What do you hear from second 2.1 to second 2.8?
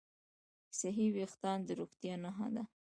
نښه ده.